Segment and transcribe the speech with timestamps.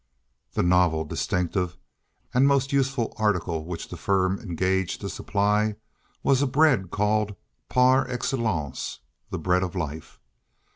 [0.53, 1.77] The novel, distinctive,
[2.33, 5.75] and most useful article which the Firm engaged to supply
[6.23, 7.35] was a bread called
[7.69, 10.19] par excellence the Bread of Life.